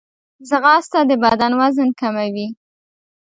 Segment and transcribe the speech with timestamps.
[0.49, 2.47] ځغاسته د بدن وزن کموي